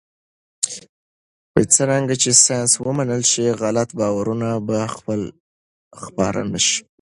څرنګه 1.73 2.15
چې 2.21 2.29
ساینس 2.43 2.73
ومنل 2.85 3.21
شي، 3.31 3.45
غلط 3.61 3.89
باورونه 3.99 4.49
به 4.67 4.77
خپاره 6.03 6.41
نه 6.51 6.59
شي. 6.67 6.79